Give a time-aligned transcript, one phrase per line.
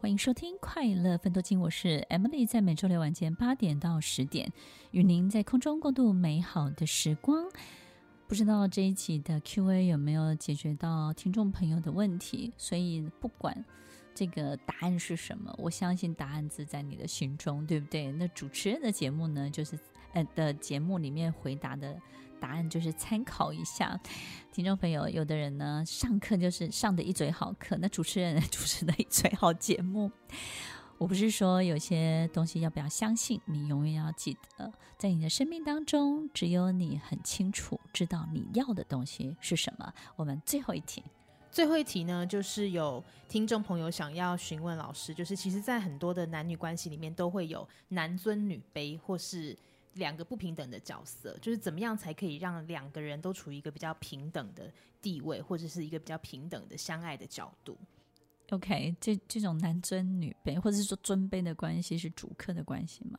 [0.00, 4.52] 欢迎收听《快乐奋斗金》，我是 Emily，在每周六晚间八点到十点，
[4.92, 7.44] 与您在空中共度美好的时光。
[8.28, 12.52] 不知道这一期的 Q&A 有没有解决到听众朋友的问题？
[12.56, 13.64] 所以不管
[14.14, 18.12] 这个答案是什么，我相信答案自在你的心中，对不对？
[18.12, 19.76] 那主持人的节目呢，就是
[20.12, 22.00] 呃的节目里面回答的。
[22.40, 23.98] 答案就是参考一下，
[24.52, 30.10] 听众朋友，有的人呢上课就是上的一嘴好课，那主持人 主持的一嘴好节目。
[30.98, 39.92] 我不是说有些东西要不要相信，你永远要记得，在你的生命当中，只有你很清楚知道你要的东西是什么。
[40.16, 41.04] 我们最后一题，
[41.52, 49.56] 最后一题呢，就是有听众朋友想要询问老师，就是其实，在很多的男女关系里面，都会有男尊女卑，或是。
[49.98, 57.76] 两个不平等的角色，就是怎么样才可以让两个人都处于一个比较平等的地位，或者是一个比较平等的相爱的角度
[58.50, 63.18] ？OK，这这种男尊女卑，或者是说尊卑的关系，是主客的关系吗？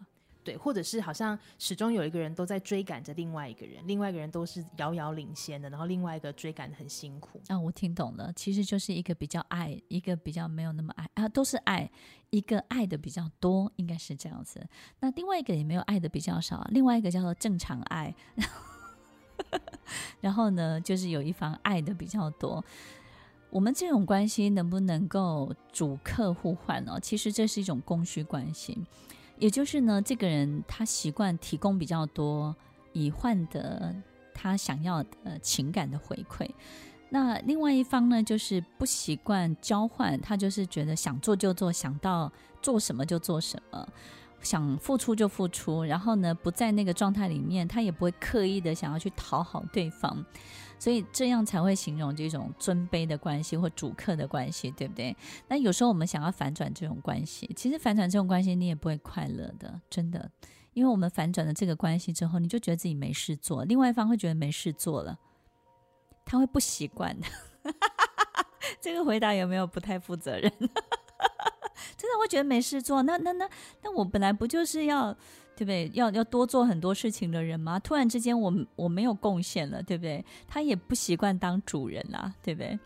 [0.49, 7.39] 对，或者是好像始终有一个人都在追赶着另外一个人，另外一个人都是遥遥领先的，然后另外一个追赶得很辛苦。
[7.49, 11.87] 啊，我听懂了，其实就是一个比较爱，一个比较没有那么爱啊，都是爱，
[12.31, 14.67] 一个爱的比较多，应该是这样子。
[15.01, 18.15] 那另外一个也没有爱的比较少，另外一个叫做正常爱。
[20.19, 22.65] 然后呢，就是有一方爱的比较多。
[23.51, 26.99] 我们这种关系能不能够主客互换呢？
[26.99, 28.75] 其实这是一种供需关系。
[29.39, 32.55] 也就是呢，这个人他习惯提供比较多，
[32.93, 33.95] 以换得
[34.33, 36.47] 他想要的情感的回馈。
[37.09, 42.31] 那另外一方呢，就是不习惯交换，他就是觉得想做就做，想到
[42.61, 43.87] 做什么就做什么，
[44.41, 50.25] 想付出就付出，然后呢，不在那个状态里面，他也不会刻意的想要去讨好对方。
[50.77, 55.13] 所以这样才会形容这种尊卑的关系或主客的关系，对不对？
[55.49, 60.31] 那有时候我们想要反转这种关系，其实反转这种关系你也不会快乐的，真的。
[60.73, 65.19] 因为我们反转了这个关系之后，你就觉得自己没事做，另外一方会觉得没事做了，
[66.23, 67.27] 他会不习惯的。
[68.79, 70.49] 这个回答有没有不太负责任？
[71.99, 73.47] 真的会觉得没事做，那那那
[73.83, 75.15] 那我本来不就是要。
[75.59, 75.91] 对不对？
[75.93, 77.77] 要要多做很多事情的人吗？
[77.79, 80.23] 突然之间我，我没有贡献了，对不对？
[80.47, 82.79] 他也不习惯当主人啦，对不对？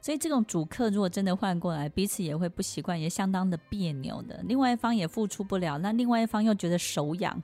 [0.00, 4.40] 所以这种主客如果真的换过来，彼此也会不习惯，也相当的别扭的。
[4.44, 7.42] 另外一方也付出不了，那另外一方又觉得手痒。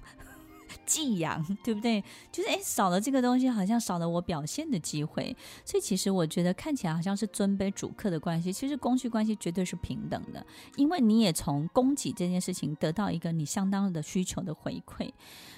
[0.87, 2.03] 寄养，对不对？
[2.31, 5.37] 就是诶，少了这个东西，好像少了我表现的机会。
[5.65, 10.45] 所以其实我觉得看起来好像是尊卑主客的关系，其实供需关系绝对是平等的，
[10.77, 15.11] 因为你也从供给这件事情得到一个你相当的需求的回馈，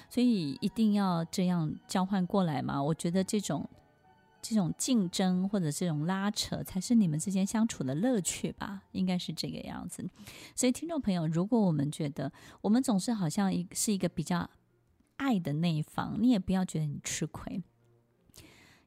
[0.09, 2.81] 所以一定要这样交换过来嘛。
[2.81, 3.69] 我觉得这种
[4.41, 10.07] 这种竞争或者这种拉扯，才是你们之间相处的乐趣吧，应该是这个样子。
[10.55, 12.31] 所以听众朋友，如果我们觉得
[12.61, 14.49] 我们总是好像一是一个比较。
[15.17, 17.63] 爱的那一方，你也不要觉得你吃亏，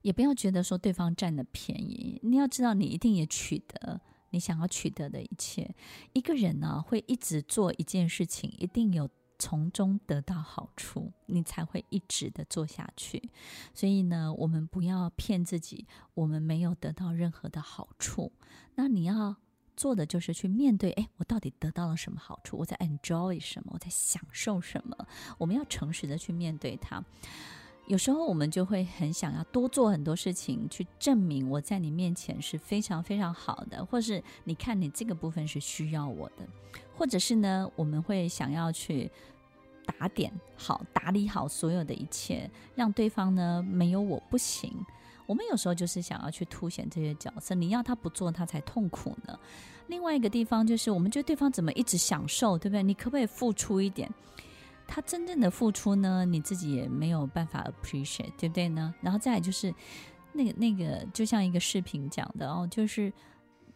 [0.03, 2.20] 也不要觉得说对方占了便宜。
[2.22, 4.00] 你要知道，你一定也取得
[4.31, 5.75] 你想要取得的一切。
[6.12, 13.31] 一个人呢，会一直做一件事情，一定有从中得到好处，你才会一直的做下去。
[13.72, 18.32] 所以呢，我们不要骗自己，我们没有得到任何的好处。
[18.75, 19.36] 那你要。
[19.76, 22.56] 做的就是去面对，哎，我到底得到了什么好处？
[22.56, 23.72] 我在 enjoy 什么？
[23.75, 24.97] 我在享受什么？
[25.38, 27.04] 我们要诚实的去面对它。
[27.86, 36.48] 有时候我们就会很想要多做很多事情，去证明我在你面前是非常非常好的，或是你看你这个部分是需要我的，
[36.97, 39.09] 或者是呢，我们会想要去
[39.84, 44.72] 打点好、打理好所有的一切，让对方呢没有我不行。
[45.26, 49.38] 我们有时候就是想要去凸显这些角色，你要他不做，他才痛苦呢。
[49.88, 52.82] 另外一个地方就是，我们觉得对方怎么一直享受，对不对？
[52.82, 54.10] 你可不可以付出一点？
[54.86, 58.94] 他真正的付出呢，你自己也没有办法 appreciate，对不对呢？
[59.00, 59.75] 然后再来就是，
[60.32, 63.12] 那个那个，就像一个视频讲的哦，就是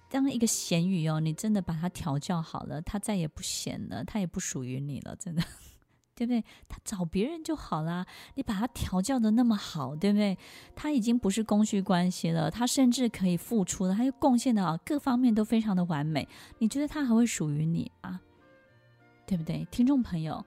[0.08, 5.42] 当一个咸鱼哦，你真的把它调教好了，它再也不咸了，它也不属于你了，真的。
[6.20, 6.44] 对不对？
[6.68, 8.04] 他找别人就好啦。
[8.34, 10.36] 你把他调教的那么好，对不对？
[10.76, 16.28] 他已经不是供需关系了，他甚至可以付出了，他又贡献的啊，各方面都非常的完美。
[16.58, 18.20] 你觉得他还会属于你吗？
[19.26, 19.66] 对不对？
[19.70, 20.44] 听众朋友，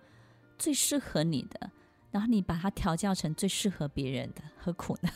[0.59, 1.71] 最适合你的，
[2.11, 5.09] 然后你把他调教成最适合别人的，何苦呢？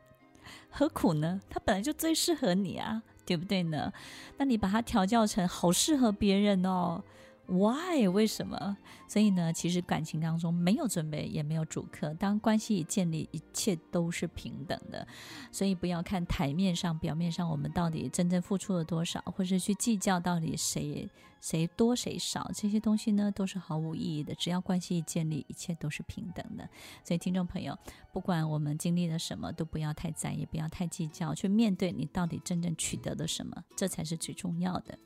[0.68, 1.40] 何苦呢？
[1.48, 3.90] 他本来就最适合你啊，对不对呢？
[4.36, 7.02] 那你把他调教成好适合别人哦。
[7.48, 8.06] Why？
[8.06, 8.76] 为什么？
[9.08, 12.12] 所以呢，其实感情当中没有准备，也没有主客。
[12.14, 15.08] 当关系已建立，一切都是平等的。
[15.50, 21.08] 所以不要看台面上、表面上，我们到底真正付出了多少，或是去计较到底谁
[21.40, 24.34] 谁多谁少，这些东西呢，都是毫无意义的。
[24.34, 26.68] 只要关系已建立，一切都是平等的。
[27.02, 27.74] 所以，听众朋友，
[28.12, 34.98] 不管我们经历了什么，都不要太在意，不要太计较，去面对你到底真正取得了什么，这才是最重要的。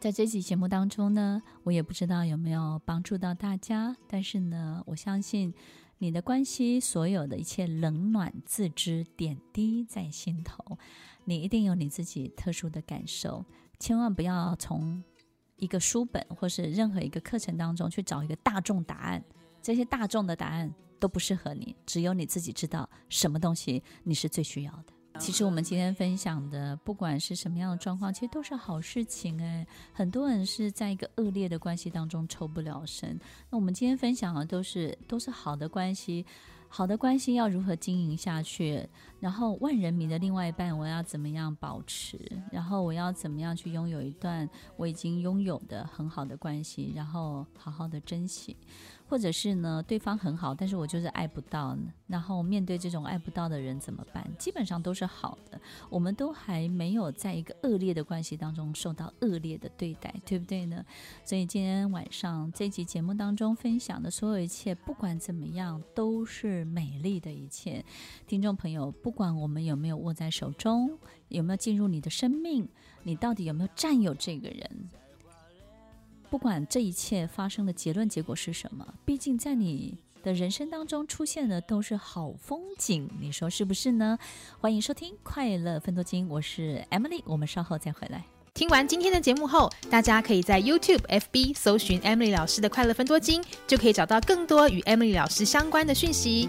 [0.00, 5.52] 在这期节目当中呢，我也不知道有没有帮助到大家，但是呢，我相信
[5.98, 10.78] 你的关系所有的一切冷暖自知，点滴在心头，
[11.26, 13.44] 你一定有你自己特殊的感受，
[13.78, 15.04] 千万不要从
[15.56, 19.22] 一个书本或是任何一个课程当中去找一个大众答案，
[19.60, 24.94] 这些大众的答案都不适合你，只有你自己知道什么东西你是最需要的。
[25.20, 29.64] 其实我们今天分享的，不管是什么样的状况，其实都是好事情哎。
[29.92, 33.20] 很多人是在一个恶劣的关系当中抽不了身，
[33.50, 36.24] 那我们今天分享的都是都是好的关系，
[36.68, 38.82] 好的关系要如何经营下去？
[39.20, 42.18] 然后万人迷的另外一半，我要怎么样保持？
[42.50, 46.92] 然后我要怎么样去拥有一段我已经拥有的很好的关系？
[46.96, 48.56] 然后好好的珍惜。
[49.06, 51.92] 或者是呢，对方很好，但是我就是爱不到呢。
[52.06, 54.24] 然后面对这种爱不到的人怎么办？
[54.38, 60.84] 基本上都是好的，我们都还没有在一个恶劣的关系当中受到恶劣的对待，对不对呢？
[61.24, 67.84] 所以今天晚上这期节目当中分享的所有一切，不管怎么样，都是美丽的一切。
[68.28, 70.96] 听众朋友，不不管我们有没有握在手中，
[71.26, 72.68] 有没有进入你的生命，
[73.02, 74.88] 你到底有没有占有这个人？
[76.30, 84.16] 不管这一切发生的结论结果是什么，毕竟在你的人生当中出现的都是好风景，你说是不是呢？
[84.60, 88.24] 欢迎收听《快乐分多金》，我是 Emily，我们稍后再回来。
[88.54, 96.48] 听完今天的节目后，大家可以在 YouTube、FB 搜寻 Emily 老师的《快乐分多金》，就可以找到更多与 Emily 老师相关的讯息。